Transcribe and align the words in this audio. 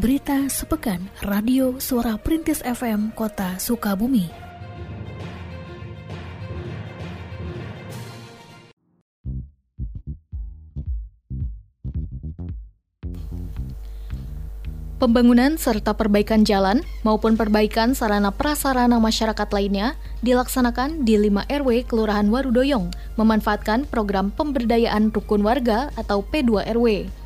Berita 0.00 0.48
sepekan 0.48 1.12
Radio 1.28 1.76
Suara 1.76 2.16
Perintis 2.16 2.64
FM 2.64 3.12
Kota 3.12 3.60
Sukabumi. 3.60 4.32
Pembangunan 14.96 15.60
serta 15.60 15.92
perbaikan 15.92 16.48
jalan 16.48 16.80
maupun 17.04 17.36
perbaikan 17.36 17.92
sarana 17.92 18.32
prasarana 18.32 18.96
masyarakat 18.96 19.52
lainnya 19.52 20.00
dilaksanakan 20.24 21.04
di 21.04 21.20
5 21.20 21.44
RW 21.44 21.84
Kelurahan 21.84 22.32
Warudoyong 22.32 22.88
memanfaatkan 23.20 23.84
program 23.84 24.32
pemberdayaan 24.32 25.12
rukun 25.12 25.44
warga 25.44 25.92
atau 26.00 26.24
P2RW. 26.24 27.19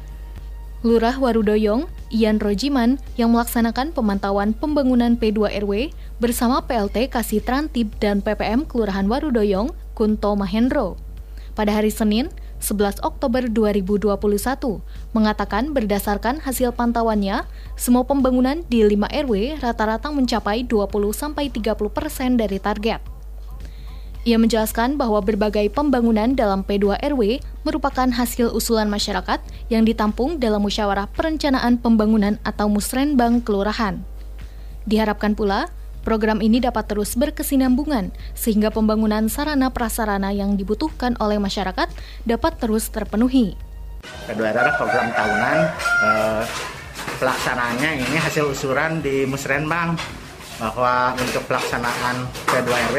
Lurah 0.84 1.16
Warudoyong, 1.16 1.88
Ian 2.12 2.36
Rojiman, 2.36 3.00
yang 3.16 3.32
melaksanakan 3.32 3.96
pemantauan 3.96 4.52
pembangunan 4.52 5.16
P2RW 5.16 5.96
bersama 6.20 6.60
PLT 6.60 7.08
Kasih 7.08 7.40
Trantib 7.40 7.88
dan 8.04 8.20
PPM 8.20 8.68
Kelurahan 8.68 9.08
Warudoyong, 9.08 9.72
Kunto 9.96 10.36
Mahendro. 10.36 11.00
Pada 11.56 11.72
hari 11.72 11.88
Senin, 11.88 12.28
11 12.60 13.00
Oktober 13.00 13.48
2021, 13.48 14.84
mengatakan 15.16 15.72
berdasarkan 15.72 16.44
hasil 16.44 16.76
pantauannya, 16.76 17.48
semua 17.80 18.04
pembangunan 18.04 18.60
di 18.68 18.84
5 18.84 19.08
RW 19.08 19.64
rata-rata 19.64 20.12
mencapai 20.12 20.68
20-30% 20.68 22.36
dari 22.36 22.60
target. 22.60 23.13
Ia 24.24 24.40
menjelaskan 24.40 24.96
bahwa 24.96 25.20
berbagai 25.20 25.68
pembangunan 25.68 26.32
dalam 26.32 26.64
P2 26.64 26.96
RW 26.96 27.44
merupakan 27.60 28.08
hasil 28.08 28.56
usulan 28.56 28.88
masyarakat 28.88 29.36
yang 29.68 29.84
ditampung 29.84 30.40
dalam 30.40 30.64
musyawarah 30.64 31.12
perencanaan 31.12 31.76
pembangunan 31.76 32.40
atau 32.40 32.72
musrenbang 32.72 33.44
kelurahan. 33.44 34.00
Diharapkan 34.88 35.36
pula, 35.36 35.68
program 36.08 36.40
ini 36.40 36.56
dapat 36.56 36.88
terus 36.88 37.12
berkesinambungan 37.20 38.16
sehingga 38.32 38.72
pembangunan 38.72 39.28
sarana 39.28 39.68
prasarana 39.68 40.32
yang 40.32 40.56
dibutuhkan 40.56 41.20
oleh 41.20 41.36
masyarakat 41.36 41.92
dapat 42.24 42.52
terus 42.56 42.88
terpenuhi. 42.88 43.60
Kedua 44.24 44.56
adalah 44.56 44.72
program 44.80 45.12
tahunan 45.12 45.58
eh, 46.00 46.42
pelaksanaannya 47.20 47.90
ini 48.08 48.16
hasil 48.16 48.56
usulan 48.56 49.04
di 49.04 49.28
musrenbang 49.28 49.92
bahwa 50.56 51.12
untuk 51.20 51.44
pelaksanaan 51.44 52.24
P2 52.48 52.68
RW 52.72 52.98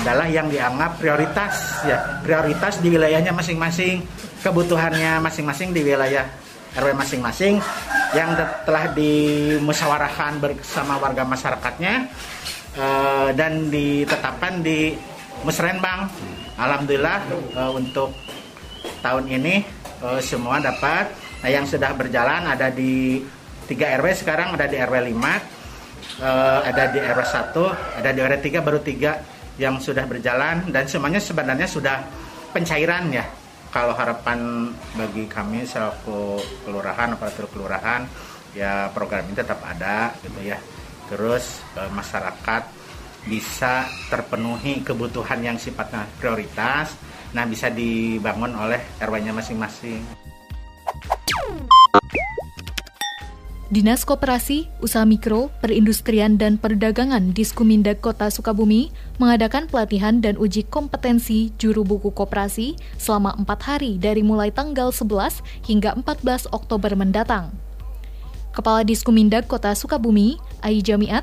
adalah 0.00 0.26
yang 0.26 0.48
dianggap 0.48 0.96
prioritas 0.96 1.84
ya 1.84 2.20
prioritas 2.24 2.80
di 2.80 2.88
wilayahnya 2.88 3.36
masing-masing 3.36 4.00
kebutuhannya 4.40 5.20
masing-masing 5.20 5.76
di 5.76 5.84
wilayah 5.84 6.24
RW 6.70 6.94
masing-masing 6.94 7.58
yang 8.14 8.34
telah 8.66 8.94
dimusyawarahkan 8.94 10.38
bersama 10.38 10.98
warga 11.02 11.26
masyarakatnya 11.26 11.94
eh, 12.78 13.28
dan 13.34 13.70
ditetapkan 13.70 14.62
di 14.62 14.94
Musrenbang. 15.42 16.06
Alhamdulillah 16.60 17.18
eh, 17.56 17.70
untuk 17.74 18.14
tahun 19.02 19.24
ini 19.30 19.66
eh, 20.04 20.20
semua 20.22 20.62
dapat. 20.62 21.10
Nah, 21.40 21.48
yang 21.48 21.64
sudah 21.64 21.96
berjalan 21.96 22.44
ada 22.46 22.68
di 22.68 23.24
3 23.66 23.98
RW 23.98 24.06
sekarang 24.12 24.54
ada 24.54 24.68
di 24.68 24.76
RW 24.76 25.10
5, 25.10 26.22
eh, 26.22 26.60
ada 26.70 26.84
di 26.92 26.98
RW 27.00 27.20
1, 27.22 27.98
ada 27.98 28.10
di 28.14 28.18
RW 28.20 28.38
3 28.38 28.66
baru 28.66 28.78
3 28.78 29.39
yang 29.60 29.76
sudah 29.76 30.08
berjalan 30.08 30.72
dan 30.72 30.88
semuanya 30.88 31.20
sebenarnya 31.20 31.68
sudah 31.68 32.00
pencairan 32.56 33.12
ya. 33.12 33.28
Kalau 33.70 33.92
harapan 33.92 34.72
bagi 34.96 35.28
kami 35.28 35.62
selaku 35.68 36.40
kelurahan 36.64 37.14
aparatur 37.14 37.46
kelurahan 37.52 38.02
ya 38.56 38.90
program 38.90 39.28
ini 39.28 39.36
tetap 39.36 39.60
ada 39.62 40.16
gitu 40.24 40.40
ya. 40.40 40.56
Terus 41.12 41.60
e, 41.76 41.86
masyarakat 41.92 42.62
bisa 43.28 43.84
terpenuhi 44.08 44.80
kebutuhan 44.80 45.44
yang 45.44 45.60
sifatnya 45.60 46.08
prioritas, 46.16 46.96
nah 47.36 47.44
bisa 47.44 47.68
dibangun 47.68 48.56
oleh 48.56 48.80
RW-nya 48.96 49.36
masing-masing. 49.36 50.29
Dinas 53.70 54.02
Koperasi, 54.02 54.66
Usaha 54.82 55.06
Mikro, 55.06 55.46
Perindustrian 55.62 56.34
dan 56.34 56.58
Perdagangan 56.58 57.30
Diskumindag 57.30 58.02
Kota 58.02 58.26
Sukabumi 58.26 58.90
mengadakan 59.22 59.70
pelatihan 59.70 60.18
dan 60.18 60.34
uji 60.34 60.66
kompetensi 60.66 61.54
juru 61.54 61.86
buku 61.86 62.10
koperasi 62.10 62.74
selama 62.98 63.30
empat 63.38 63.62
hari 63.62 63.94
dari 63.94 64.26
mulai 64.26 64.50
tanggal 64.50 64.90
11 64.90 65.46
hingga 65.70 65.94
14 66.02 66.50
Oktober 66.50 66.98
mendatang. 66.98 67.54
Kepala 68.50 68.82
Diskumindag 68.82 69.46
Kota 69.46 69.70
Sukabumi, 69.78 70.42
Ai 70.66 70.82
Jamiat, 70.82 71.22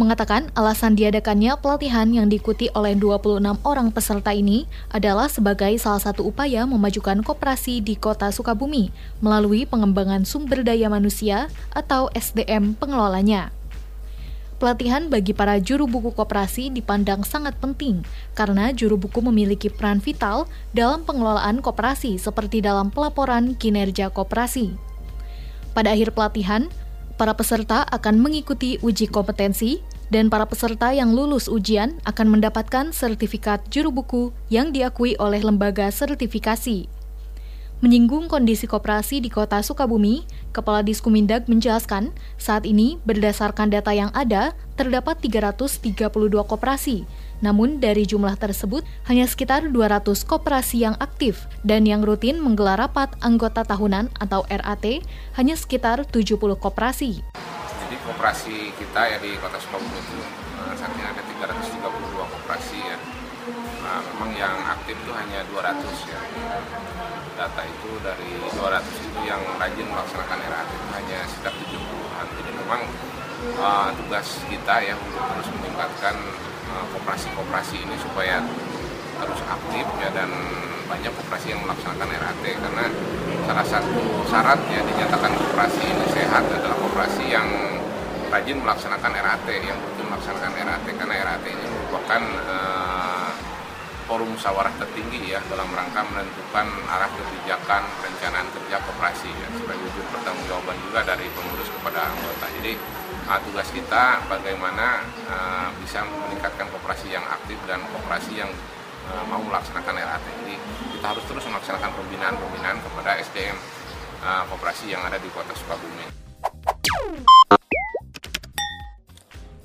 mengatakan 0.00 0.48
alasan 0.56 0.96
diadakannya 0.96 1.60
pelatihan 1.60 2.08
yang 2.08 2.32
diikuti 2.32 2.72
oleh 2.72 2.96
26 2.96 3.44
orang 3.68 3.92
peserta 3.92 4.32
ini 4.32 4.64
adalah 4.88 5.28
sebagai 5.28 5.76
salah 5.76 6.00
satu 6.00 6.24
upaya 6.24 6.64
memajukan 6.64 7.20
koperasi 7.20 7.84
di 7.84 8.00
kota 8.00 8.32
Sukabumi 8.32 8.88
melalui 9.20 9.68
pengembangan 9.68 10.24
sumber 10.24 10.64
daya 10.64 10.88
manusia 10.88 11.52
atau 11.76 12.08
SDM 12.16 12.80
pengelolanya. 12.80 13.52
Pelatihan 14.56 15.12
bagi 15.12 15.36
para 15.36 15.60
juru 15.60 15.84
buku 15.84 16.16
koperasi 16.16 16.72
dipandang 16.72 17.20
sangat 17.20 17.56
penting 17.60 18.00
karena 18.32 18.72
juru 18.72 18.96
buku 18.96 19.20
memiliki 19.20 19.68
peran 19.68 20.00
vital 20.00 20.48
dalam 20.72 21.04
pengelolaan 21.04 21.60
koperasi 21.60 22.16
seperti 22.16 22.64
dalam 22.64 22.88
pelaporan 22.88 23.52
kinerja 23.56 24.08
koperasi. 24.08 24.72
Pada 25.76 25.92
akhir 25.92 26.12
pelatihan, 26.12 26.68
para 27.20 27.36
peserta 27.36 27.84
akan 27.84 28.16
mengikuti 28.16 28.80
uji 28.80 29.12
kompetensi 29.12 29.84
dan 30.08 30.32
para 30.32 30.48
peserta 30.48 30.88
yang 30.96 31.12
lulus 31.12 31.52
ujian 31.52 32.00
akan 32.08 32.32
mendapatkan 32.32 32.96
sertifikat 32.96 33.60
juru 33.68 33.92
buku 33.92 34.22
yang 34.48 34.72
diakui 34.72 35.20
oleh 35.20 35.44
lembaga 35.44 35.92
sertifikasi. 35.92 36.99
Menyinggung 37.80 38.28
kondisi 38.28 38.68
koperasi 38.68 39.24
di 39.24 39.32
kota 39.32 39.64
Sukabumi, 39.64 40.28
Kepala 40.52 40.84
Diskumindag 40.84 41.48
menjelaskan, 41.48 42.12
saat 42.36 42.68
ini 42.68 43.00
berdasarkan 43.08 43.72
data 43.72 43.96
yang 43.96 44.12
ada, 44.12 44.52
terdapat 44.76 45.16
332 45.24 45.88
koperasi, 46.44 47.08
namun 47.40 47.80
dari 47.80 48.04
jumlah 48.04 48.36
tersebut 48.36 48.84
hanya 49.08 49.24
sekitar 49.24 49.72
200 49.72 50.12
koperasi 50.28 50.84
yang 50.84 50.96
aktif 51.00 51.48
dan 51.64 51.88
yang 51.88 52.04
rutin 52.04 52.36
menggelar 52.36 52.76
rapat 52.76 53.16
anggota 53.24 53.64
tahunan 53.64 54.12
atau 54.20 54.44
RAT 54.52 55.00
hanya 55.40 55.56
sekitar 55.56 56.04
70 56.04 56.36
koperasi 56.60 57.24
koperasi 58.10 58.74
kita 58.74 59.00
ya 59.06 59.18
di 59.22 59.38
Kota 59.38 59.54
Sukabumi 59.60 60.02
itu 60.02 60.18
uh, 60.58 60.74
saat 60.74 60.92
ini 60.98 61.04
ada 61.06 61.22
332 61.22 61.78
koperasi 62.16 62.78
ya. 62.82 62.98
Nah, 63.80 63.98
memang 64.02 64.30
yang 64.36 64.56
aktif 64.66 64.98
itu 64.98 65.12
hanya 65.14 65.46
200 65.48 66.10
ya. 66.10 66.20
Data 67.40 67.64
itu 67.64 67.96
dari 68.04 68.36
200 68.52 68.84
itu 68.84 69.20
yang 69.24 69.40
rajin 69.56 69.88
melaksanakan 69.88 70.44
RAT 70.44 70.68
hanya 70.92 71.24
sekitar 71.24 71.56
70-an. 71.56 72.26
Jadi 72.36 72.50
memang 72.52 72.84
uh, 73.56 73.88
tugas 73.96 74.44
kita 74.44 74.74
ya 74.84 74.92
untuk 74.92 75.24
terus 75.24 75.48
meningkatkan 75.56 76.20
uh, 76.68 76.84
koperasi-koperasi 76.92 77.80
ini 77.80 77.96
supaya 77.96 78.44
terus 79.24 79.40
aktif 79.48 79.88
ya 80.04 80.12
dan 80.12 80.28
banyak 80.84 81.08
koperasi 81.16 81.56
yang 81.56 81.64
melaksanakan 81.64 82.12
RAT 82.12 82.44
karena 82.44 82.84
salah 83.48 83.64
satu 83.64 84.02
syaratnya 84.28 84.84
dinyatakan 84.84 85.32
koperasi 85.32 85.80
ini 85.80 86.04
sehat 86.12 86.44
adalah 86.44 86.76
koperasi 86.76 87.24
yang 87.24 87.48
rajin 88.28 88.60
melaksanakan 88.60 89.16
RAT 89.16 89.48
yang 89.48 89.80
rutin 89.80 90.06
melaksanakan 90.12 90.52
RAT 90.60 90.86
karena 90.92 91.14
RAT 91.24 91.44
ini 91.48 91.64
merupakan 91.72 92.22
uh, 92.52 92.89
forum 94.10 94.34
musyawarah 94.34 94.74
tertinggi 94.74 95.30
ya 95.30 95.38
dalam 95.46 95.70
rangka 95.70 96.02
menentukan 96.02 96.66
arah 96.90 97.06
kebijakan 97.14 97.86
perencanaan 98.02 98.50
kerja 98.50 98.82
koperasi 98.82 99.30
ya 99.30 99.46
sebagai 99.54 99.86
wujud 99.86 100.06
pertanggungjawaban 100.10 100.74
juga 100.82 101.06
dari 101.06 101.30
pengurus 101.30 101.70
kepada 101.70 102.10
anggota. 102.10 102.50
Jadi 102.58 102.74
uh, 103.30 103.38
tugas 103.46 103.70
kita 103.70 104.18
bagaimana 104.26 105.06
uh, 105.30 105.70
bisa 105.78 106.02
meningkatkan 106.02 106.66
koperasi 106.74 107.14
yang 107.14 107.22
aktif 107.22 107.54
dan 107.70 107.78
koperasi 107.94 108.42
yang 108.42 108.50
uh, 109.14 109.22
mau 109.30 109.38
melaksanakan 109.46 109.94
RAT. 109.94 110.22
Jadi 110.42 110.58
kita 110.98 111.06
harus 111.14 111.24
terus 111.30 111.46
melaksanakan 111.46 111.90
pembinaan-pembinaan 111.94 112.82
kepada 112.82 113.14
SDM 113.22 113.54
uh, 114.26 114.42
koperasi 114.50 114.90
yang 114.90 115.06
ada 115.06 115.22
di 115.22 115.30
Kota 115.30 115.54
Sukabumi. 115.54 116.10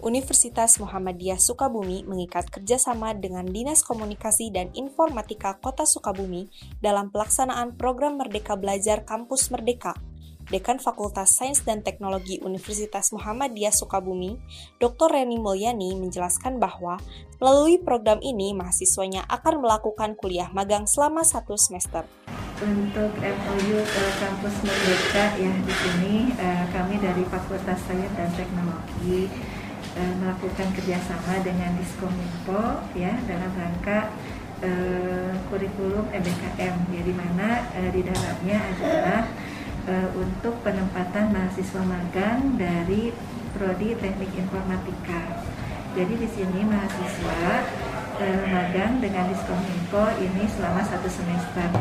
Universitas 0.05 0.77
Muhammadiyah 0.77 1.41
Sukabumi 1.41 2.05
mengikat 2.05 2.53
kerjasama 2.53 3.17
dengan 3.17 3.41
Dinas 3.41 3.81
Komunikasi 3.81 4.53
dan 4.53 4.69
Informatika 4.77 5.57
Kota 5.57 5.89
Sukabumi 5.89 6.45
dalam 6.77 7.09
pelaksanaan 7.09 7.73
program 7.73 8.21
Merdeka 8.21 8.53
Belajar 8.53 9.01
Kampus 9.01 9.49
Merdeka. 9.49 9.97
Dekan 10.53 10.77
Fakultas 10.77 11.33
Sains 11.33 11.65
dan 11.65 11.81
Teknologi 11.81 12.37
Universitas 12.45 13.09
Muhammadiyah 13.17 13.73
Sukabumi, 13.73 14.37
Dr. 14.77 15.09
Reni 15.09 15.41
Mulyani 15.41 15.97
menjelaskan 15.97 16.61
bahwa 16.61 17.01
melalui 17.41 17.81
program 17.81 18.21
ini 18.21 18.53
mahasiswanya 18.53 19.25
akan 19.25 19.65
melakukan 19.65 20.13
kuliah 20.13 20.53
magang 20.53 20.85
selama 20.85 21.25
satu 21.25 21.57
semester. 21.57 22.05
untuk 22.55 23.11
MOU 23.19 23.79
ke 23.83 24.05
kampus 24.15 24.55
Merdeka 24.63 25.35
ya 25.35 25.51
di 25.51 25.73
sini 25.75 26.15
uh, 26.39 26.63
kami 26.71 27.03
dari 27.03 27.27
Fakultas 27.27 27.83
Sains 27.83 28.07
dan 28.15 28.31
Teknologi 28.31 29.27
uh, 29.95 30.13
melakukan 30.19 30.67
kerjasama 30.75 31.41
dengan 31.41 31.73
Diskominfo 31.79 32.83
ya 32.93 33.15
dalam 33.25 33.51
rangka 33.55 34.11
uh, 34.61 35.33
kurikulum 35.49 36.11
MBKM 36.11 36.75
ya 36.91 37.01
di 37.01 37.13
mana 37.15 37.63
uh, 37.73 37.89
di 37.89 38.01
dalamnya 38.03 38.57
adalah 38.75 39.21
uh, 39.87 40.09
untuk 40.19 40.59
penempatan 40.61 41.31
mahasiswa 41.31 41.81
magang 41.83 42.59
dari 42.59 43.15
prodi 43.55 43.95
Teknik 43.95 44.35
Informatika. 44.35 45.47
Jadi 45.95 46.13
di 46.19 46.27
sini 46.27 46.59
mahasiswa 46.67 47.63
eh, 48.19 48.43
magang 48.51 48.99
dengan 48.99 49.31
Diskominfo 49.31 50.11
ini 50.19 50.43
selama 50.51 50.83
satu 50.83 51.07
semester 51.07 51.71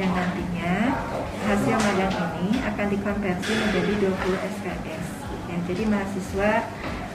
yang 0.00 0.12
nantinya 0.16 0.96
hasil 1.44 1.76
magang 1.76 2.16
ini 2.40 2.64
akan 2.64 2.86
dikonversi 2.88 3.52
menjadi 3.52 3.92
20 4.08 4.56
SKS. 4.56 5.17
Ya, 5.58 5.74
jadi 5.74 5.90
mahasiswa 5.90 6.52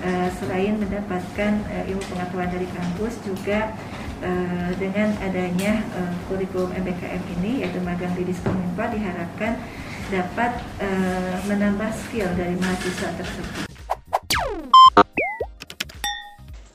eh, 0.04 0.30
selain 0.36 0.76
mendapatkan 0.76 1.52
eh, 1.72 1.84
ilmu 1.96 2.04
pengetahuan 2.12 2.52
dari 2.52 2.68
kampus 2.76 3.16
juga 3.24 3.72
eh, 4.20 4.70
dengan 4.76 5.16
adanya 5.24 5.80
eh, 5.80 6.14
kurikulum 6.28 6.76
MBKM 6.76 7.24
ini 7.40 7.64
yaitu 7.64 7.80
magang 7.80 8.12
di 8.20 8.28
Diskominfo 8.28 8.84
diharapkan 8.92 9.64
dapat 10.12 10.60
eh, 10.84 11.40
menambah 11.48 11.88
skill 11.96 12.28
dari 12.36 12.60
mahasiswa 12.60 13.16
tersebut. 13.16 13.73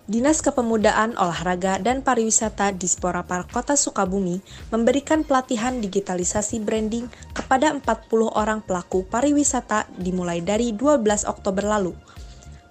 Dinas 0.09 0.41
Kepemudaan, 0.41 1.21
Olahraga, 1.21 1.77
dan 1.85 2.01
Pariwisata 2.01 2.73
Dispora 2.73 3.21
Kota 3.45 3.77
Sukabumi 3.77 4.41
memberikan 4.73 5.21
pelatihan 5.21 5.85
digitalisasi 5.85 6.65
branding 6.65 7.13
kepada 7.37 7.77
40 7.77 7.85
orang 8.33 8.65
pelaku 8.65 9.05
pariwisata 9.05 9.85
dimulai 10.01 10.41
dari 10.41 10.73
12 10.73 11.29
Oktober 11.29 11.61
lalu. 11.61 11.93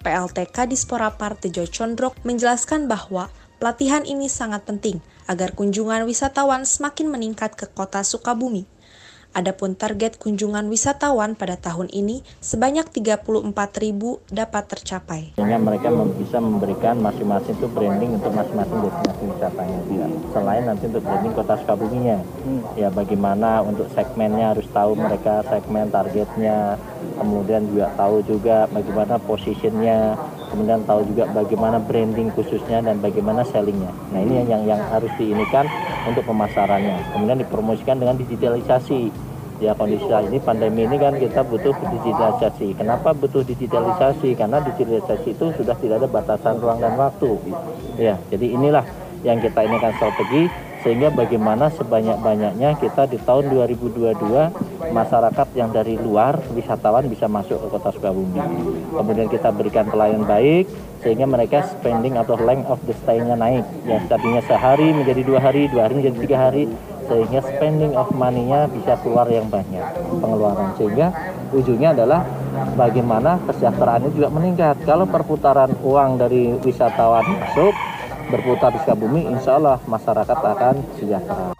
PLTK 0.02 0.66
Dispora 0.66 1.14
Tejo 1.14 1.62
Condrok 1.70 2.18
menjelaskan 2.26 2.90
bahwa 2.90 3.30
pelatihan 3.62 4.02
ini 4.02 4.26
sangat 4.26 4.66
penting 4.66 4.98
agar 5.30 5.54
kunjungan 5.54 6.10
wisatawan 6.10 6.66
semakin 6.66 7.06
meningkat 7.06 7.54
ke 7.54 7.70
kota 7.70 8.02
Sukabumi. 8.02 8.66
Adapun 9.36 9.76
target 9.76 10.16
kunjungan 10.16 10.66
wisatawan 10.72 11.36
pada 11.36 11.60
tahun 11.60 11.92
ini 11.92 12.24
sebanyak 12.40 12.88
34.000 12.90 13.54
dapat 14.32 14.64
tercapai. 14.66 15.22
Sehingga 15.36 15.60
mereka 15.60 15.92
bisa 16.16 16.40
memberikan 16.40 16.98
masing-masing 16.98 17.54
itu 17.54 17.68
branding 17.70 18.16
untuk 18.16 18.32
masing-masing 18.32 18.78
destinasi 18.88 19.22
wisatanya. 19.28 19.78
Ya. 19.92 20.06
Selain 20.32 20.64
nanti 20.64 20.84
untuk 20.88 21.02
branding 21.04 21.34
kota 21.36 21.54
Sukabuminya, 21.60 22.18
hmm. 22.24 22.62
ya 22.80 22.88
bagaimana 22.88 23.60
untuk 23.60 23.86
segmennya 23.92 24.56
harus 24.56 24.66
tahu 24.72 24.96
mereka 24.96 25.44
segmen 25.46 25.92
targetnya, 25.92 26.80
kemudian 27.20 27.68
juga 27.68 27.86
tahu 27.94 28.24
juga 28.24 28.64
bagaimana 28.72 29.20
posisinya, 29.22 30.16
kemudian 30.50 30.80
tahu 30.84 31.04
juga 31.08 31.28
bagaimana 31.30 31.78
branding 31.78 32.32
khususnya 32.34 32.82
dan 32.82 32.98
bagaimana 32.98 33.44
sellingnya. 33.46 33.92
Nah 34.10 34.20
ini 34.24 34.44
yang 34.48 34.64
yang 34.64 34.80
harus 34.88 35.12
diinikan 35.20 35.68
untuk 36.08 36.24
pemasarannya. 36.26 37.14
Kemudian 37.14 37.38
dipromosikan 37.40 38.00
dengan 38.00 38.16
digitalisasi. 38.18 39.28
Ya 39.58 39.74
kondisi 39.74 40.06
ini 40.06 40.38
pandemi 40.38 40.86
ini 40.86 41.02
kan 41.02 41.18
kita 41.18 41.42
butuh 41.42 41.74
digitalisasi. 41.74 42.78
Kenapa 42.78 43.10
butuh 43.10 43.42
digitalisasi? 43.42 44.38
Karena 44.38 44.62
digitalisasi 44.62 45.34
itu 45.34 45.50
sudah 45.58 45.74
tidak 45.82 45.98
ada 45.98 46.08
batasan 46.08 46.62
ruang 46.62 46.78
dan 46.78 46.94
waktu. 46.94 47.34
Ya, 47.98 48.14
jadi 48.30 48.54
inilah 48.54 48.86
yang 49.26 49.42
kita 49.42 49.66
ini 49.66 49.76
kan 49.82 49.90
strategi 49.98 50.46
sehingga 50.82 51.10
bagaimana 51.10 51.68
sebanyak-banyaknya 51.74 52.78
kita 52.78 53.10
di 53.10 53.18
tahun 53.22 53.50
2022 53.50 54.94
masyarakat 54.94 55.48
yang 55.58 55.74
dari 55.74 55.98
luar 55.98 56.38
wisatawan 56.54 57.10
bisa 57.10 57.26
masuk 57.26 57.58
ke 57.58 57.66
kota 57.66 57.90
Sukabumi. 57.94 58.38
Kemudian 58.94 59.26
kita 59.26 59.50
berikan 59.50 59.90
pelayanan 59.90 60.24
baik 60.24 60.70
sehingga 61.02 61.26
mereka 61.26 61.66
spending 61.66 62.18
atau 62.18 62.38
length 62.38 62.70
of 62.70 62.78
the 62.86 62.94
stay-nya 63.02 63.34
naik. 63.34 63.66
Yang 63.86 64.06
tadinya 64.06 64.42
sehari 64.46 64.94
menjadi 64.94 65.22
dua 65.26 65.40
hari, 65.42 65.66
dua 65.70 65.86
hari 65.86 65.94
menjadi 66.02 66.16
tiga 66.22 66.36
hari, 66.50 66.62
sehingga 67.08 67.40
spending 67.40 67.92
of 67.96 68.08
money-nya 68.12 68.68
bisa 68.68 69.00
keluar 69.00 69.26
yang 69.32 69.48
banyak 69.48 69.82
pengeluaran 70.20 70.76
sehingga 70.76 71.08
ujungnya 71.56 71.96
adalah 71.96 72.20
bagaimana 72.76 73.40
kesejahteraannya 73.48 74.10
juga 74.12 74.28
meningkat. 74.28 74.76
Kalau 74.84 75.08
perputaran 75.08 75.72
uang 75.80 76.20
dari 76.20 76.52
wisatawan 76.60 77.24
masuk 77.24 77.72
berputar 78.28 78.70
di 78.76 78.78
Sukabumi, 78.84 79.24
insya 79.24 79.56
Allah 79.56 79.80
masyarakat 79.88 80.38
akan 80.38 80.74
sejahtera. 81.00 81.56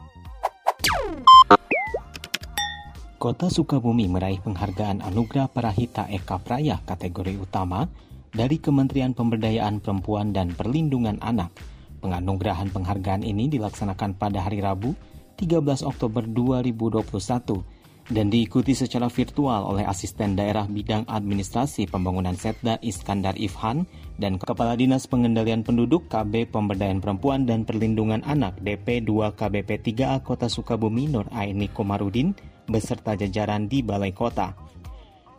Kota 3.19 3.51
Sukabumi 3.51 4.07
meraih 4.07 4.39
penghargaan 4.39 5.03
Anugerah 5.03 5.51
Parahita 5.51 6.07
Eka 6.07 6.39
Praya 6.39 6.79
kategori 6.87 7.35
utama 7.35 7.91
dari 8.31 8.63
Kementerian 8.63 9.11
Pemberdayaan 9.11 9.83
Perempuan 9.83 10.31
dan 10.31 10.55
Perlindungan 10.55 11.19
Anak. 11.19 11.51
Penganugerahan 11.99 12.71
penghargaan 12.71 13.27
ini 13.27 13.51
dilaksanakan 13.51 14.15
pada 14.15 14.47
hari 14.47 14.63
Rabu, 14.63 14.95
13 15.35 15.83
Oktober 15.83 16.23
2021 16.31 17.78
dan 18.09 18.33
diikuti 18.33 18.73
secara 18.73 19.13
virtual 19.13 19.69
oleh 19.69 19.85
Asisten 19.85 20.33
Daerah 20.33 20.65
Bidang 20.65 21.05
Administrasi 21.05 21.85
Pembangunan 21.89 22.33
Setda 22.33 22.81
Iskandar 22.81 23.37
Ifhan 23.37 23.85
dan 24.17 24.41
Kepala 24.41 24.75
Dinas 24.81 25.05
Pengendalian 25.05 25.61
Penduduk 25.61 26.09
KB 26.09 26.49
Pemberdayaan 26.49 27.05
Perempuan 27.05 27.45
dan 27.45 27.69
Perlindungan 27.69 28.25
Anak 28.25 28.57
DP 28.65 29.05
2 29.05 29.37
KBP 29.37 29.85
3A 29.85 30.25
Kota 30.25 30.49
Sukabumi 30.49 31.05
Nur 31.05 31.29
Aini 31.37 31.69
Komarudin 31.69 32.33
beserta 32.65 33.13
jajaran 33.13 33.69
di 33.69 33.85
Balai 33.85 34.17
Kota. 34.17 34.57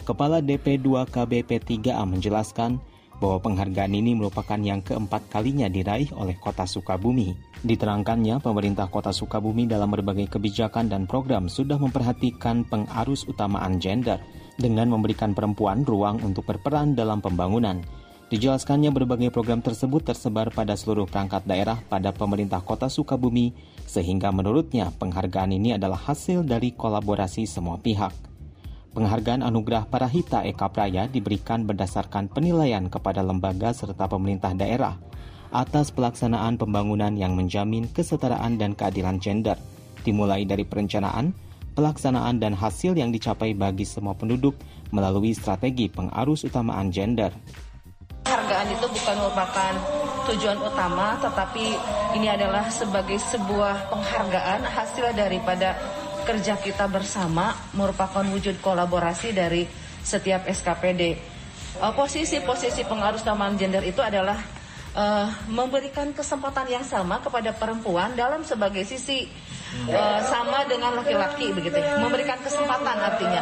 Kepala 0.05 0.41
DP 0.41 0.81
2 0.81 1.09
KBP 1.09 1.61
3A 1.65 2.05
menjelaskan 2.05 2.81
bahwa 3.19 3.43
penghargaan 3.43 3.93
ini 3.93 4.15
merupakan 4.15 4.57
yang 4.57 4.79
keempat 4.79 5.27
kalinya 5.27 5.67
diraih 5.67 6.09
oleh 6.15 6.39
Kota 6.39 6.63
Sukabumi. 6.63 7.35
Diterangkannya, 7.61 8.39
pemerintah 8.39 8.87
Kota 8.87 9.11
Sukabumi 9.11 9.67
dalam 9.67 9.91
berbagai 9.91 10.31
kebijakan 10.31 10.87
dan 10.87 11.05
program 11.05 11.51
sudah 11.51 11.75
memperhatikan 11.75 12.63
pengarus 12.63 13.27
utamaan 13.27 13.77
gender 13.77 14.17
dengan 14.55 14.87
memberikan 14.87 15.35
perempuan 15.35 15.83
ruang 15.83 16.23
untuk 16.23 16.47
berperan 16.47 16.95
dalam 16.95 17.19
pembangunan. 17.19 17.83
Dijelaskannya 18.29 18.93
berbagai 18.93 19.33
program 19.33 19.59
tersebut 19.59 20.05
tersebar 20.05 20.53
pada 20.53 20.77
seluruh 20.77 21.09
perangkat 21.09 21.49
daerah 21.49 21.81
pada 21.89 22.13
pemerintah 22.13 22.61
kota 22.61 22.85
Sukabumi, 22.85 23.57
sehingga 23.89 24.29
menurutnya 24.29 24.93
penghargaan 24.95 25.57
ini 25.57 25.73
adalah 25.75 25.97
hasil 25.97 26.45
dari 26.45 26.77
kolaborasi 26.77 27.49
semua 27.49 27.81
pihak. 27.81 28.28
Penghargaan 28.89 29.45
Anugerah 29.45 29.85
Parahita 29.85 30.41
Eka 30.41 30.73
Praya 30.73 31.05
diberikan 31.05 31.61
berdasarkan 31.61 32.25
penilaian 32.25 32.89
kepada 32.89 33.21
lembaga 33.21 33.69
serta 33.69 34.09
pemerintah 34.09 34.57
daerah 34.57 34.97
atas 35.53 35.93
pelaksanaan 35.93 36.57
pembangunan 36.57 37.13
yang 37.13 37.37
menjamin 37.37 37.85
kesetaraan 37.89 38.57
dan 38.57 38.73
keadilan 38.73 39.21
gender, 39.21 39.57
dimulai 40.01 40.45
dari 40.45 40.65
perencanaan, 40.65 41.33
pelaksanaan 41.77 42.41
dan 42.41 42.57
hasil 42.57 42.97
yang 42.97 43.13
dicapai 43.13 43.53
bagi 43.53 43.85
semua 43.85 44.17
penduduk 44.17 44.57
melalui 44.89 45.37
strategi 45.37 45.89
pengarus 45.89 46.45
utamaan 46.45 46.89
gender. 46.89 47.33
Penghargaan 48.25 48.67
itu 48.73 48.85
bukan 48.89 49.15
merupakan 49.21 49.73
tujuan 50.33 50.59
utama, 50.61 51.17
tetapi 51.17 51.65
ini 52.17 52.27
adalah 52.29 52.69
sebagai 52.69 53.17
sebuah 53.17 53.89
penghargaan 53.89 54.61
hasil 54.65 55.13
daripada 55.17 55.77
kerja 56.29 56.61
kita 56.61 56.85
bersama 56.85 57.57
merupakan 57.73 58.21
wujud 58.21 58.61
kolaborasi 58.61 59.33
dari 59.33 59.65
setiap 60.05 60.45
SKPD. 60.45 61.17
Uh, 61.81 61.89
posisi-posisi 61.97 62.85
pengaruh 62.85 63.17
gender 63.57 63.81
itu 63.81 63.97
adalah 63.97 64.37
uh, 64.93 65.25
memberikan 65.49 66.13
kesempatan 66.13 66.69
yang 66.69 66.85
sama 66.85 67.17
kepada 67.25 67.49
perempuan 67.57 68.13
dalam 68.13 68.45
sebagai 68.45 68.85
sisi 68.85 69.25
uh, 69.89 70.21
sama 70.21 70.69
dengan 70.69 71.01
laki-laki 71.01 71.49
begitu 71.49 71.81
ya. 71.81 71.97
Memberikan 71.97 72.37
kesempatan 72.45 72.97
artinya 73.01 73.41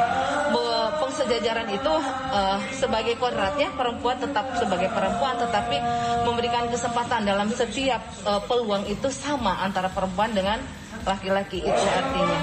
pengsejajaran 1.17 1.69
itu 1.71 1.93
uh, 2.29 2.59
sebagai 2.71 3.15
kodratnya 3.17 3.73
perempuan 3.73 4.21
tetap 4.21 4.53
sebagai 4.59 4.91
perempuan 4.93 5.35
tetapi 5.39 5.77
memberikan 6.23 6.69
kesempatan 6.69 7.25
dalam 7.25 7.49
setiap 7.49 7.99
uh, 8.27 8.41
peluang 8.45 8.85
itu 8.85 9.09
sama 9.09 9.59
antara 9.65 9.89
perempuan 9.89 10.29
dengan 10.35 10.61
laki-laki 11.07 11.63
itu 11.63 11.83
artinya. 11.87 12.39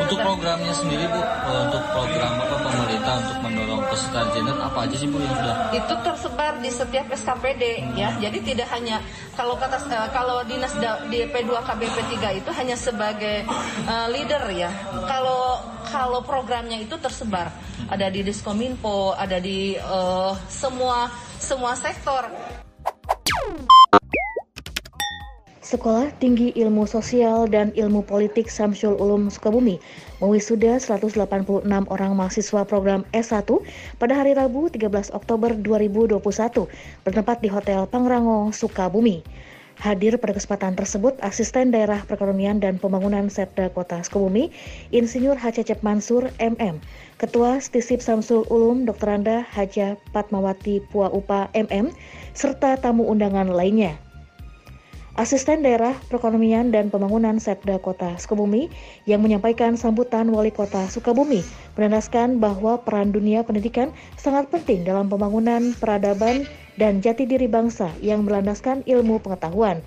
Untuk 0.00 0.18
programnya 0.18 0.74
sendiri 0.74 1.06
Bu, 1.06 1.22
eh, 1.22 1.60
untuk 1.70 1.82
program 1.94 2.32
apa 2.42 2.56
pemerintah 2.66 3.14
untuk 3.22 3.38
mendorong 3.46 3.82
kesetaraan 3.94 4.28
gender 4.34 4.56
apa 4.58 4.78
aja 4.86 4.96
sih 4.98 5.08
Bu 5.08 5.18
yang 5.22 5.34
sudah? 5.38 5.56
Itu 5.70 5.94
tersebar 6.02 6.52
di 6.58 6.70
setiap 6.70 7.06
SKPD 7.14 7.62
hmm. 7.86 7.94
ya. 7.94 8.10
Jadi 8.18 8.38
tidak 8.42 8.68
hanya 8.74 8.98
kalau 9.38 9.54
kata 9.54 9.78
uh, 9.86 10.10
kalau 10.10 10.42
dinas 10.42 10.74
di 11.06 11.20
P2 11.30 11.50
KBP 11.62 11.96
3 12.18 12.40
itu 12.42 12.50
hanya 12.50 12.74
sebagai 12.74 13.46
uh, 13.86 14.06
leader 14.10 14.42
ya. 14.50 14.70
Kalau 15.06 15.62
kalau 15.86 16.20
programnya 16.26 16.82
itu 16.82 16.98
tersebar 16.98 17.54
hmm. 17.54 17.94
ada 17.94 18.10
di 18.10 18.26
Diskominfo, 18.26 19.14
ada 19.14 19.38
di 19.38 19.78
uh, 19.78 20.34
semua 20.50 21.06
semua 21.40 21.72
sektor. 21.78 22.26
Sekolah 25.70 26.10
Tinggi 26.18 26.50
Ilmu 26.58 26.82
Sosial 26.82 27.46
dan 27.46 27.70
Ilmu 27.78 28.02
Politik 28.02 28.50
Samsul 28.50 28.98
Ulum 28.98 29.30
Sukabumi 29.30 29.78
mewisuda 30.18 30.82
186 30.82 31.62
orang 31.86 32.12
mahasiswa 32.18 32.66
program 32.66 33.06
S1 33.14 33.46
pada 34.02 34.18
hari 34.18 34.34
Rabu 34.34 34.66
13 34.66 35.14
Oktober 35.14 35.54
2021 35.54 36.18
bertempat 37.06 37.38
di 37.38 37.46
Hotel 37.54 37.86
Pangrango, 37.86 38.50
Sukabumi. 38.50 39.22
Hadir 39.78 40.18
pada 40.18 40.34
kesempatan 40.34 40.74
tersebut 40.74 41.14
Asisten 41.22 41.70
Daerah 41.70 42.02
Perekonomian 42.02 42.58
dan 42.58 42.82
Pembangunan 42.82 43.30
Setda 43.30 43.70
Kota 43.70 44.02
Sukabumi, 44.02 44.50
Insinyur 44.90 45.38
Hacecep 45.38 45.86
Mansur 45.86 46.34
MM, 46.42 46.82
Ketua 47.22 47.62
Stisip 47.62 48.02
Samsul 48.02 48.42
Ulum 48.50 48.90
Dr. 48.90 49.22
Anda 49.22 49.46
Haja 49.46 49.94
Patmawati 50.10 50.82
Pua 50.90 51.14
Upa 51.14 51.46
MM, 51.54 51.94
serta 52.34 52.74
tamu 52.74 53.06
undangan 53.06 53.46
lainnya. 53.54 54.09
Asisten 55.18 55.66
Daerah 55.66 55.98
Perekonomian 56.06 56.70
dan 56.70 56.86
Pembangunan 56.86 57.42
Setda 57.42 57.82
Kota 57.82 58.14
Sukabumi 58.14 58.70
yang 59.10 59.18
menyampaikan 59.18 59.74
sambutan 59.74 60.30
Wali 60.30 60.54
Kota 60.54 60.86
Sukabumi 60.86 61.42
menandaskan 61.74 62.38
bahwa 62.38 62.78
peran 62.78 63.10
dunia 63.10 63.42
pendidikan 63.42 63.90
sangat 64.14 64.46
penting 64.54 64.86
dalam 64.86 65.10
pembangunan 65.10 65.74
peradaban 65.82 66.46
dan 66.78 67.02
jati 67.02 67.26
diri 67.26 67.50
bangsa 67.50 67.90
yang 67.98 68.22
berlandaskan 68.22 68.86
ilmu 68.86 69.18
pengetahuan. 69.18 69.82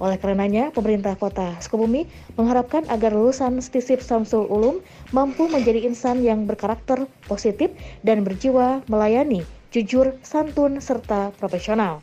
Oleh 0.00 0.16
karenanya, 0.16 0.72
pemerintah 0.72 1.20
kota 1.20 1.52
Sukabumi 1.60 2.08
mengharapkan 2.40 2.88
agar 2.88 3.12
lulusan 3.12 3.60
Stisip 3.60 4.00
Samsul 4.00 4.48
Ulum 4.48 4.80
mampu 5.12 5.52
menjadi 5.52 5.84
insan 5.84 6.24
yang 6.24 6.48
berkarakter 6.48 7.04
positif 7.28 7.68
dan 8.00 8.24
berjiwa 8.24 8.80
melayani, 8.88 9.44
jujur, 9.68 10.16
santun, 10.24 10.80
serta 10.80 11.28
profesional. 11.36 12.00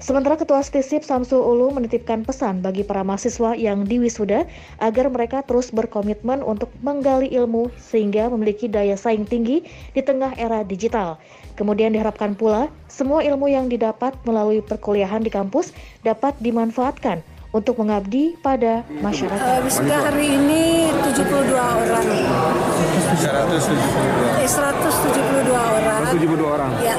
Sementara 0.00 0.40
Ketua 0.40 0.64
Stisip 0.64 1.04
Samsul 1.04 1.44
Ulu 1.44 1.76
menitipkan 1.76 2.24
pesan 2.24 2.64
bagi 2.64 2.80
para 2.88 3.04
mahasiswa 3.04 3.52
yang 3.52 3.84
diwisuda 3.84 4.48
agar 4.80 5.12
mereka 5.12 5.44
terus 5.44 5.68
berkomitmen 5.68 6.40
untuk 6.40 6.72
menggali 6.80 7.28
ilmu 7.28 7.68
sehingga 7.76 8.32
memiliki 8.32 8.64
daya 8.64 8.96
saing 8.96 9.28
tinggi 9.28 9.60
di 9.92 10.00
tengah 10.00 10.32
era 10.40 10.64
digital. 10.64 11.20
Kemudian 11.52 11.92
diharapkan 11.92 12.32
pula 12.32 12.72
semua 12.88 13.20
ilmu 13.20 13.52
yang 13.52 13.68
didapat 13.68 14.16
melalui 14.24 14.64
perkuliahan 14.64 15.20
di 15.20 15.28
kampus 15.28 15.76
dapat 16.00 16.32
dimanfaatkan 16.40 17.20
untuk 17.50 17.82
mengabdi 17.82 18.38
pada 18.38 18.86
masyarakat. 19.02 19.42
Uh, 19.42 19.58
wisuda 19.66 19.96
hari 20.06 20.38
ini 20.38 20.94
72 21.02 21.50
orang. 21.58 22.06
172. 23.10 24.38
Eh, 24.38 24.46
172 24.46 25.50
orang. 25.50 26.00
72 26.14 26.46
orang. 26.46 26.70
Ya. 26.78 26.94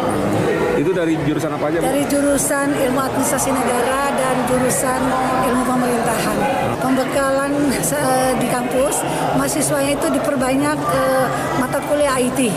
Itu 0.75 0.91
dari 0.91 1.15
jurusan 1.23 1.55
apa 1.55 1.65
aja? 1.71 1.77
Bu? 1.79 1.83
Dari 1.87 2.03
jurusan 2.11 2.67
ilmu 2.73 2.99
administrasi 2.99 3.49
negara 3.55 4.11
dan 4.17 4.35
jurusan 4.51 5.01
ilmu 5.47 5.63
pemerintahan. 5.63 6.37
Pembekalan 6.83 7.51
uh, 7.71 8.31
di 8.35 8.47
kampus 8.51 8.99
mahasiswanya 9.39 9.95
itu 9.95 10.07
diperbanyak 10.11 10.77
uh, 10.77 11.25
mata 11.63 11.79
kuliah 11.87 12.19
IT 12.19 12.51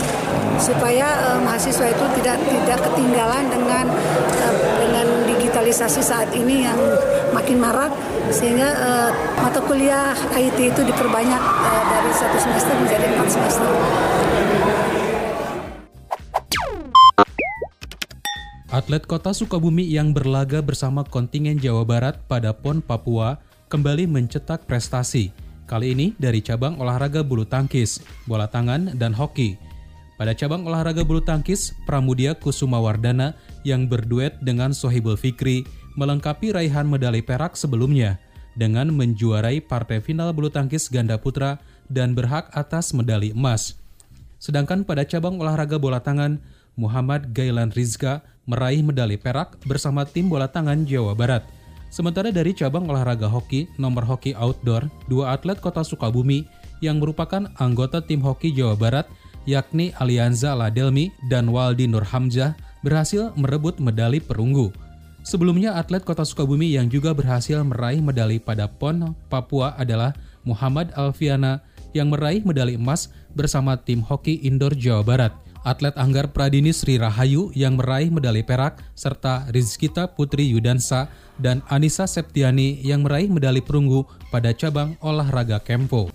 supaya 0.58 1.06
uh, 1.30 1.38
mahasiswa 1.42 1.86
itu 1.90 2.04
tidak 2.18 2.38
tidak 2.42 2.78
ketinggalan 2.90 3.44
dengan 3.50 3.84
dengan 3.84 4.73
digitalisasi 5.74 6.06
saat 6.06 6.30
ini 6.38 6.62
yang 6.62 6.78
makin 7.34 7.58
marak 7.58 7.90
sehingga 8.30 8.78
uh, 8.78 9.10
mata 9.42 9.58
kuliah 9.58 10.14
IT 10.30 10.70
itu 10.70 10.80
diperbanyak 10.86 11.42
uh, 11.42 11.82
dari 11.90 12.14
satu 12.14 12.38
semester 12.38 12.78
menjadi 12.78 13.10
empat 13.10 13.26
semester. 13.26 13.66
Atlet 18.70 19.02
kota 19.02 19.34
Sukabumi 19.34 19.82
yang 19.90 20.14
berlaga 20.14 20.62
bersama 20.62 21.02
kontingen 21.02 21.58
Jawa 21.58 21.82
Barat 21.82 22.22
pada 22.30 22.54
PON 22.54 22.78
Papua 22.78 23.42
kembali 23.66 24.06
mencetak 24.06 24.70
prestasi. 24.70 25.34
Kali 25.66 25.90
ini 25.90 26.14
dari 26.14 26.38
cabang 26.38 26.78
olahraga 26.78 27.26
bulu 27.26 27.42
tangkis, 27.42 27.98
bola 28.30 28.46
tangan, 28.46 28.94
dan 28.94 29.10
hoki. 29.10 29.58
Pada 30.14 30.30
cabang 30.30 30.62
olahraga 30.62 31.02
bulu 31.02 31.18
tangkis, 31.18 31.75
Pramudia 31.90 32.38
Kusuma 32.38 32.78
Wardana 32.78 33.35
yang 33.66 33.90
berduet 33.90 34.38
dengan 34.38 34.71
Sohibul 34.71 35.18
Fikri 35.18 35.66
melengkapi 35.99 36.54
raihan 36.54 36.87
medali 36.87 37.18
perak 37.18 37.59
sebelumnya 37.59 38.23
dengan 38.54 38.94
menjuarai 38.94 39.59
partai 39.59 39.99
final 39.99 40.30
bulu 40.30 40.54
tangkis 40.54 40.87
ganda 40.87 41.18
putra 41.18 41.59
dan 41.90 42.14
berhak 42.14 42.47
atas 42.54 42.94
medali 42.94 43.35
emas. 43.35 43.75
Sedangkan 44.38 44.87
pada 44.87 45.02
cabang 45.02 45.35
olahraga 45.42 45.83
bola 45.83 45.99
tangan, 45.99 46.38
Muhammad 46.78 47.35
Gailan 47.35 47.75
Rizka 47.75 48.23
meraih 48.47 48.87
medali 48.87 49.18
perak 49.18 49.59
bersama 49.66 50.06
tim 50.06 50.30
bola 50.30 50.47
tangan 50.47 50.87
Jawa 50.87 51.18
Barat. 51.18 51.42
Sementara 51.90 52.30
dari 52.35 52.54
cabang 52.54 52.87
olahraga 52.90 53.30
hoki, 53.30 53.71
nomor 53.78 54.06
hoki 54.06 54.35
outdoor, 54.35 54.87
dua 55.06 55.35
atlet 55.35 55.59
kota 55.59 55.83
Sukabumi 55.83 56.47
yang 56.83 56.99
merupakan 56.99 57.50
anggota 57.59 58.02
tim 58.02 58.18
hoki 58.23 58.50
Jawa 58.50 58.75
Barat, 58.75 59.06
yakni 59.44 59.92
Alianza 60.00 60.52
Ladelmi 60.52 61.12
dan 61.28 61.48
Waldi 61.48 61.88
Nur 61.88 62.04
Hamzah, 62.04 62.56
berhasil 62.84 63.32
merebut 63.36 63.80
medali 63.80 64.20
perunggu. 64.20 64.72
Sebelumnya, 65.24 65.80
atlet 65.80 66.04
kota 66.04 66.20
Sukabumi 66.20 66.68
yang 66.76 66.92
juga 66.92 67.16
berhasil 67.16 67.56
meraih 67.64 68.04
medali 68.04 68.36
pada 68.36 68.68
PON 68.68 69.16
Papua 69.32 69.72
adalah 69.80 70.12
Muhammad 70.44 70.92
Alfiana 70.92 71.64
yang 71.96 72.12
meraih 72.12 72.44
medali 72.44 72.76
emas 72.76 73.08
bersama 73.32 73.80
tim 73.80 74.04
hoki 74.04 74.44
indoor 74.44 74.76
Jawa 74.76 75.00
Barat 75.00 75.32
atlet 75.64 75.96
Anggar 75.96 76.30
Pradini 76.30 76.70
Sri 76.70 77.00
Rahayu 77.00 77.48
yang 77.56 77.80
meraih 77.80 78.12
medali 78.12 78.44
perak, 78.44 78.84
serta 78.92 79.48
Rizkita 79.50 80.12
Putri 80.12 80.52
Yudansa 80.52 81.08
dan 81.40 81.64
Anissa 81.72 82.04
Septiani 82.04 82.78
yang 82.84 83.02
meraih 83.02 83.32
medali 83.32 83.64
perunggu 83.64 84.04
pada 84.28 84.52
cabang 84.52 84.94
olahraga 85.00 85.58
Kempo. 85.58 86.12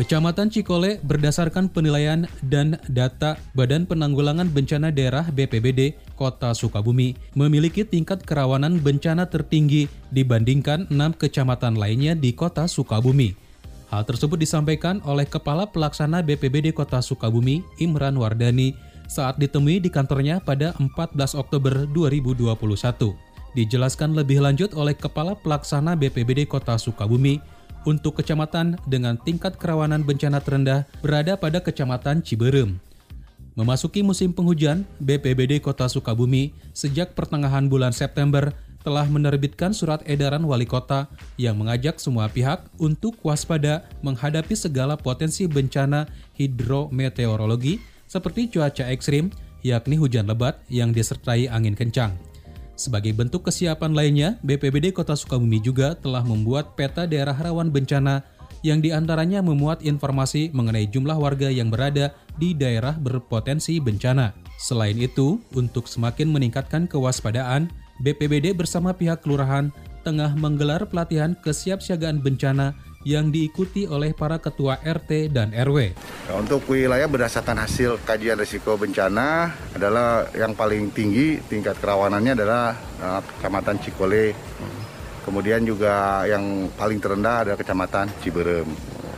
Kecamatan 0.00 0.48
Cikole 0.48 0.96
berdasarkan 1.04 1.68
penilaian 1.68 2.24
dan 2.48 2.80
data 2.88 3.36
Badan 3.52 3.84
Penanggulangan 3.84 4.48
Bencana 4.48 4.88
Daerah 4.88 5.28
BPBD 5.28 5.92
Kota 6.16 6.56
Sukabumi 6.56 7.20
memiliki 7.36 7.84
tingkat 7.84 8.24
kerawanan 8.24 8.80
bencana 8.80 9.28
tertinggi 9.28 9.92
dibandingkan 10.08 10.88
enam 10.88 11.12
kecamatan 11.12 11.76
lainnya 11.76 12.16
di 12.16 12.32
Kota 12.32 12.64
Sukabumi. 12.64 13.36
Hal 13.92 14.08
tersebut 14.08 14.40
disampaikan 14.40 15.04
oleh 15.04 15.28
Kepala 15.28 15.68
Pelaksana 15.68 16.24
BPBD 16.24 16.72
Kota 16.72 17.04
Sukabumi, 17.04 17.60
Imran 17.76 18.16
Wardani, 18.16 18.72
saat 19.04 19.36
ditemui 19.36 19.84
di 19.84 19.92
kantornya 19.92 20.40
pada 20.40 20.72
14 20.80 21.36
Oktober 21.36 21.84
2021. 21.92 22.56
Dijelaskan 23.52 24.16
lebih 24.16 24.40
lanjut 24.40 24.72
oleh 24.72 24.96
Kepala 24.96 25.36
Pelaksana 25.36 25.92
BPBD 25.92 26.48
Kota 26.48 26.80
Sukabumi, 26.80 27.59
untuk 27.88 28.20
kecamatan 28.20 28.76
dengan 28.88 29.16
tingkat 29.20 29.56
kerawanan 29.56 30.04
bencana 30.04 30.40
terendah 30.42 30.84
berada 31.00 31.36
pada 31.36 31.60
Kecamatan 31.62 32.20
Ciberem. 32.20 32.80
Memasuki 33.58 34.00
musim 34.00 34.30
penghujan, 34.32 34.86
BPBD 35.02 35.60
Kota 35.60 35.90
Sukabumi 35.90 36.54
sejak 36.72 37.12
pertengahan 37.18 37.66
bulan 37.66 37.92
September 37.92 38.54
telah 38.80 39.04
menerbitkan 39.04 39.76
surat 39.76 40.00
edaran 40.08 40.40
wali 40.48 40.64
kota 40.64 41.04
yang 41.36 41.60
mengajak 41.60 42.00
semua 42.00 42.32
pihak 42.32 42.64
untuk 42.80 43.12
waspada 43.20 43.84
menghadapi 44.00 44.56
segala 44.56 44.96
potensi 44.96 45.44
bencana 45.44 46.08
hidrometeorologi 46.40 47.76
seperti 48.08 48.48
cuaca 48.48 48.88
ekstrim, 48.88 49.28
yakni 49.60 50.00
hujan 50.00 50.24
lebat 50.24 50.58
yang 50.72 50.96
disertai 50.96 51.46
angin 51.52 51.76
kencang. 51.76 52.29
Sebagai 52.80 53.12
bentuk 53.12 53.44
kesiapan 53.44 53.92
lainnya, 53.92 54.40
BPBD 54.40 54.96
Kota 54.96 55.12
Sukabumi 55.12 55.60
juga 55.60 55.92
telah 55.92 56.24
membuat 56.24 56.80
peta 56.80 57.04
daerah 57.04 57.36
rawan 57.36 57.68
bencana 57.68 58.24
yang 58.64 58.80
di 58.80 58.88
antaranya 58.88 59.44
memuat 59.44 59.84
informasi 59.84 60.48
mengenai 60.56 60.88
jumlah 60.88 61.20
warga 61.20 61.52
yang 61.52 61.68
berada 61.68 62.16
di 62.40 62.56
daerah 62.56 62.96
berpotensi 62.96 63.76
bencana. 63.84 64.32
Selain 64.56 64.96
itu, 64.96 65.36
untuk 65.52 65.92
semakin 65.92 66.32
meningkatkan 66.32 66.88
kewaspadaan, 66.88 67.68
BPBD 68.00 68.56
bersama 68.56 68.96
pihak 68.96 69.28
kelurahan 69.28 69.68
tengah 70.00 70.32
menggelar 70.40 70.80
pelatihan 70.88 71.36
kesiapsiagaan 71.36 72.24
bencana 72.24 72.72
yang 73.00 73.32
diikuti 73.32 73.88
oleh 73.88 74.12
para 74.12 74.36
ketua 74.36 74.76
RT 74.84 75.32
dan 75.32 75.56
RW. 75.56 75.96
Nah, 76.28 76.36
untuk 76.36 76.68
wilayah 76.68 77.08
berdasarkan 77.08 77.56
hasil 77.64 77.96
kajian 78.04 78.36
risiko 78.36 78.76
bencana 78.76 79.56
adalah 79.72 80.28
yang 80.36 80.52
paling 80.52 80.92
tinggi 80.92 81.40
tingkat 81.48 81.80
kerawanannya 81.80 82.36
adalah 82.36 82.76
uh, 83.00 83.20
Kecamatan 83.24 83.80
Cikole. 83.80 84.36
Kemudian 85.24 85.64
juga 85.64 86.24
yang 86.28 86.68
paling 86.76 87.00
terendah 87.00 87.48
adalah 87.48 87.58
Kecamatan 87.60 88.06
Ciberem. 88.20 88.68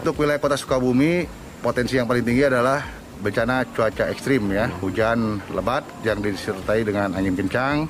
Untuk 0.03 0.15
wilayah 0.15 0.39
Kota 0.39 0.55
Sukabumi, 0.55 1.27
potensi 1.59 1.99
yang 1.99 2.07
paling 2.07 2.23
tinggi 2.23 2.47
adalah 2.47 2.87
bencana 3.23 3.67
cuaca 3.71 4.11
ekstrim 4.11 4.51
ya, 4.51 4.71
hujan 4.79 5.43
lebat 5.51 5.83
yang 6.07 6.23
disertai 6.23 6.87
dengan 6.87 7.19
angin 7.19 7.35
kencang. 7.35 7.87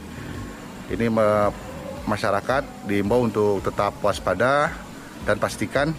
Ini 0.93 1.09
masyarakat 2.05 2.89
diimbau 2.89 3.29
untuk 3.29 3.65
tetap 3.65 3.97
waspada 4.05 4.73
dan 5.27 5.37
pastikan 5.39 5.95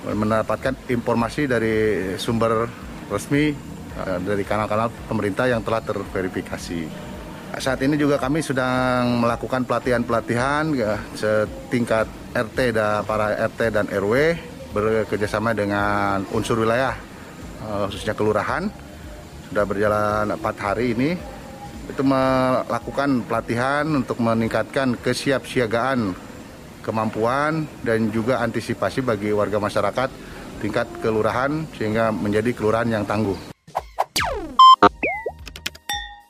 mendapatkan 0.00 0.72
informasi 0.88 1.44
dari 1.44 1.74
sumber 2.16 2.64
resmi 3.12 3.52
eh, 3.98 4.18
dari 4.24 4.42
kanal-kanal 4.46 4.88
pemerintah 5.10 5.50
yang 5.50 5.60
telah 5.60 5.84
terverifikasi. 5.84 7.10
Saat 7.50 7.82
ini 7.82 7.98
juga 7.98 8.14
kami 8.16 8.40
sedang 8.46 9.26
melakukan 9.26 9.66
pelatihan-pelatihan 9.66 10.70
ya, 10.72 10.96
setingkat 11.18 12.06
RT 12.30 12.58
dan 12.72 13.02
para 13.02 13.34
RT 13.50 13.60
dan 13.74 13.90
RW 13.90 14.38
bekerjasama 14.70 15.50
dengan 15.50 16.22
unsur 16.30 16.62
wilayah 16.62 16.94
eh, 17.66 17.84
khususnya 17.90 18.14
kelurahan 18.14 18.70
sudah 19.50 19.64
berjalan 19.66 20.30
empat 20.30 20.56
hari 20.62 20.94
ini 20.94 21.10
itu 21.90 22.06
melakukan 22.06 23.26
pelatihan 23.26 23.82
untuk 23.98 24.22
meningkatkan 24.22 24.94
kesiapsiagaan 25.02 26.14
kemampuan 26.80 27.64
dan 27.84 28.08
juga 28.10 28.40
antisipasi 28.44 29.00
bagi 29.04 29.30
warga 29.30 29.60
masyarakat 29.60 30.08
tingkat 30.60 30.86
kelurahan 31.00 31.64
sehingga 31.76 32.12
menjadi 32.12 32.52
kelurahan 32.52 32.88
yang 32.88 33.04
tangguh. 33.08 33.36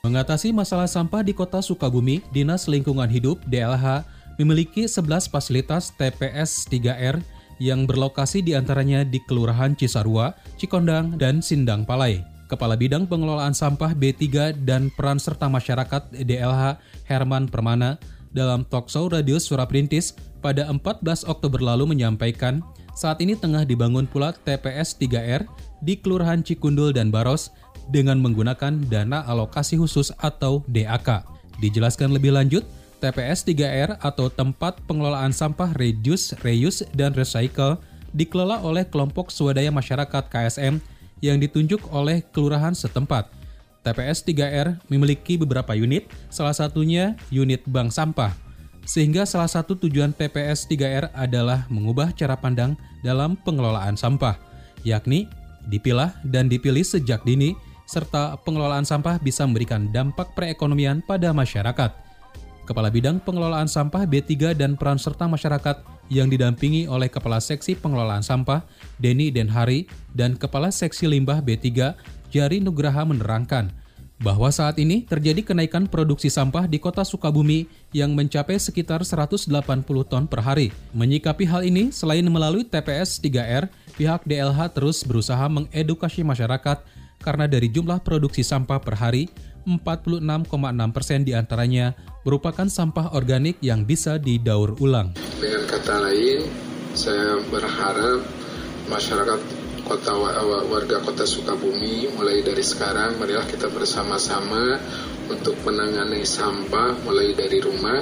Mengatasi 0.01 0.51
masalah 0.51 0.91
sampah 0.91 1.23
di 1.23 1.31
kota 1.31 1.63
Sukabumi, 1.63 2.19
Dinas 2.35 2.67
Lingkungan 2.67 3.07
Hidup 3.07 3.39
DLH 3.47 4.03
memiliki 4.35 4.89
11 4.89 5.29
fasilitas 5.29 5.93
TPS 5.95 6.67
3R 6.67 7.21
yang 7.61 7.85
berlokasi 7.85 8.41
di 8.41 8.57
antaranya 8.57 9.05
di 9.05 9.21
Kelurahan 9.21 9.77
Cisarua, 9.77 10.33
Cikondang, 10.57 11.15
dan 11.21 11.45
Sindang 11.45 11.85
Palai. 11.85 12.25
Kepala 12.49 12.75
Bidang 12.75 13.07
Pengelolaan 13.07 13.55
Sampah 13.55 13.95
B3 13.95 14.51
dan 14.67 14.91
Peran 14.91 15.21
Serta 15.21 15.47
Masyarakat 15.47 16.11
DLH 16.11 16.81
Herman 17.07 17.47
Permana 17.47 17.95
dalam 18.31 18.63
talkshow 18.67 19.11
Radio 19.11 19.37
Suara 19.37 19.67
Perintis 19.67 20.15
pada 20.39 20.67
14 20.67 21.27
Oktober 21.27 21.61
lalu 21.61 21.95
menyampaikan 21.95 22.63
saat 22.95 23.23
ini 23.23 23.37
tengah 23.37 23.63
dibangun 23.63 24.07
pula 24.07 24.35
TPS 24.35 24.99
3R 24.99 25.47
di 25.79 25.99
Kelurahan 25.99 26.43
Cikundul 26.43 26.91
dan 26.91 27.11
Baros 27.11 27.51
dengan 27.91 28.19
menggunakan 28.19 28.87
dana 28.87 29.23
alokasi 29.27 29.79
khusus 29.79 30.11
atau 30.19 30.63
DAK. 30.67 31.23
Dijelaskan 31.59 32.15
lebih 32.15 32.35
lanjut, 32.35 32.63
TPS 33.01 33.43
3R 33.47 33.97
atau 33.99 34.29
Tempat 34.29 34.77
Pengelolaan 34.85 35.33
Sampah 35.33 35.73
Reduce, 35.73 36.37
Reuse, 36.45 36.85
dan 36.93 37.17
Recycle 37.17 37.81
dikelola 38.13 38.61
oleh 38.61 38.85
kelompok 38.85 39.33
swadaya 39.33 39.73
masyarakat 39.73 40.29
KSM 40.29 40.77
yang 41.23 41.37
ditunjuk 41.41 41.81
oleh 41.89 42.21
kelurahan 42.29 42.77
setempat. 42.77 43.40
TPS 43.81 44.21
3R 44.25 44.77
memiliki 44.89 45.41
beberapa 45.41 45.73
unit, 45.73 46.05
salah 46.29 46.53
satunya 46.53 47.17
unit 47.33 47.65
bank 47.65 47.89
sampah. 47.89 48.33
Sehingga 48.85 49.25
salah 49.29 49.49
satu 49.49 49.77
tujuan 49.77 50.13
TPS 50.13 50.65
3R 50.69 51.13
adalah 51.13 51.65
mengubah 51.69 52.13
cara 52.13 52.37
pandang 52.37 52.77
dalam 53.05 53.37
pengelolaan 53.41 53.97
sampah, 53.97 54.37
yakni 54.81 55.29
dipilah 55.69 56.13
dan 56.25 56.49
dipilih 56.49 56.81
sejak 56.81 57.21
dini, 57.25 57.53
serta 57.85 58.37
pengelolaan 58.41 58.85
sampah 58.85 59.21
bisa 59.21 59.45
memberikan 59.45 59.89
dampak 59.89 60.33
perekonomian 60.33 61.01
pada 61.05 61.33
masyarakat. 61.33 61.91
Kepala 62.61 62.93
Bidang 62.93 63.19
Pengelolaan 63.19 63.67
Sampah 63.67 64.05
B3 64.05 64.55
dan 64.55 64.77
peran 64.77 64.95
serta 64.95 65.25
masyarakat 65.25 65.81
yang 66.13 66.29
didampingi 66.29 66.85
oleh 66.87 67.09
Kepala 67.09 67.41
Seksi 67.41 67.75
Pengelolaan 67.75 68.23
Sampah 68.23 68.63
Denny 69.01 69.27
Denhari 69.33 69.89
dan 70.13 70.37
Kepala 70.37 70.69
Seksi 70.69 71.09
Limbah 71.09 71.41
B3 71.43 71.91
Jari 72.31 72.63
Nugraha 72.63 73.03
menerangkan 73.03 73.75
bahwa 74.21 74.47
saat 74.53 74.77
ini 74.77 75.03
terjadi 75.03 75.41
kenaikan 75.41 75.89
produksi 75.89 76.29
sampah 76.29 76.69
di 76.69 76.77
kota 76.77 77.01
Sukabumi 77.01 77.65
yang 77.91 78.13
mencapai 78.13 78.55
sekitar 78.55 79.01
180 79.01 79.49
ton 80.07 80.23
per 80.29 80.39
hari. 80.45 80.69
Menyikapi 80.93 81.43
hal 81.49 81.65
ini, 81.65 81.89
selain 81.89 82.23
melalui 82.23 82.61
TPS 82.63 83.17
3R, 83.19 83.67
pihak 83.97 84.23
DLH 84.23 84.77
terus 84.77 85.01
berusaha 85.01 85.41
mengedukasi 85.49 86.21
masyarakat 86.21 86.85
karena 87.19 87.45
dari 87.49 87.67
jumlah 87.69 88.01
produksi 88.01 88.45
sampah 88.45 88.79
per 88.81 88.95
hari, 88.97 89.29
46,6 89.65 90.25
persen 90.89 91.21
di 91.21 91.37
antaranya 91.37 91.93
merupakan 92.25 92.65
sampah 92.65 93.13
organik 93.13 93.61
yang 93.61 93.85
bisa 93.85 94.17
didaur 94.17 94.73
ulang. 94.81 95.13
Dengan 95.37 95.65
kata 95.69 95.95
lain, 96.01 96.41
saya 96.97 97.41
berharap 97.49 98.25
masyarakat 98.89 99.60
kota 99.91 100.15
warga 100.71 101.03
kota 101.03 101.27
Sukabumi 101.27 102.07
mulai 102.15 102.39
dari 102.39 102.63
sekarang 102.63 103.19
marilah 103.19 103.43
kita 103.43 103.67
bersama-sama 103.67 104.79
untuk 105.27 105.59
menangani 105.67 106.23
sampah 106.23 106.95
mulai 107.03 107.35
dari 107.35 107.59
rumah 107.59 107.99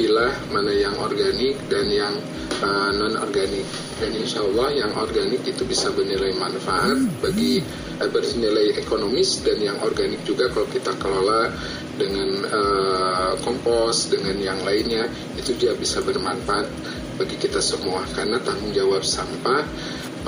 pilah 0.00 0.32
mana 0.48 0.72
yang 0.72 0.96
organik 0.96 1.60
dan 1.68 1.84
yang 1.92 2.16
uh, 2.64 2.90
non 2.96 3.20
organik 3.20 3.68
dan 4.00 4.16
insya 4.16 4.40
Allah 4.40 4.72
yang 4.72 4.96
organik 4.96 5.44
itu 5.44 5.68
bisa 5.68 5.92
bernilai 5.92 6.32
manfaat 6.32 6.96
bagi 7.20 7.60
uh, 8.00 8.08
bernilai 8.08 8.80
ekonomis 8.80 9.44
dan 9.44 9.60
yang 9.60 9.76
organik 9.84 10.24
juga 10.24 10.48
kalau 10.48 10.64
kita 10.72 10.96
kelola 10.96 11.52
dengan 12.00 12.40
uh, 12.46 13.32
kompos 13.44 14.08
dengan 14.08 14.40
yang 14.40 14.64
lainnya 14.64 15.12
itu 15.36 15.52
dia 15.60 15.76
bisa 15.76 16.00
bermanfaat 16.00 16.72
bagi 17.18 17.34
kita 17.34 17.58
semua. 17.58 18.06
Karena 18.14 18.38
tanggung 18.38 18.70
jawab 18.70 19.02
sampah 19.02 19.66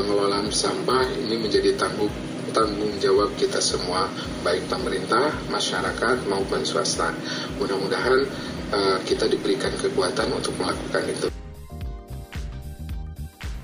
pengelolaan 0.01 0.49
sampah 0.49 1.05
ini 1.21 1.37
menjadi 1.37 1.77
tanggung 1.77 2.09
tanggung 2.57 2.91
jawab 2.99 3.37
kita 3.37 3.61
semua 3.61 4.09
baik 4.41 4.65
pemerintah 4.67 5.29
masyarakat 5.53 6.25
maupun 6.27 6.65
swasta. 6.65 7.13
Mudah-mudahan 7.61 8.27
uh, 8.73 8.99
kita 9.05 9.29
diberikan 9.29 9.71
kekuatan 9.77 10.33
untuk 10.33 10.57
melakukan 10.57 11.05
itu. 11.05 11.29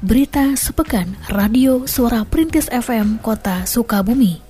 Berita 0.05 0.55
sepekan 0.55 1.17
Radio 1.33 1.89
Suara 1.89 2.23
Perintis 2.23 2.71
FM 2.71 3.19
Kota 3.25 3.67
Sukabumi 3.67 4.46